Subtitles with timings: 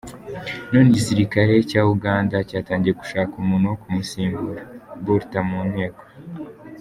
[0.71, 4.29] None igisirikare cya Uganda cyatangiye gushaka umuntu wo kumusim,
[5.03, 6.01] burta mu Nteko.